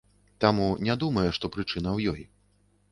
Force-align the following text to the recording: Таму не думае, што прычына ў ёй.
Таму 0.45 0.69
не 0.87 0.95
думае, 1.03 1.27
што 1.39 1.45
прычына 1.59 1.89
ў 1.97 2.15
ёй. 2.15 2.21